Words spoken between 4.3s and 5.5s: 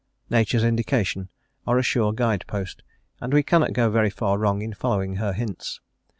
wrong in following her